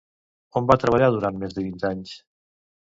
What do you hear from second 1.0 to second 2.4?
durant més de vint anys?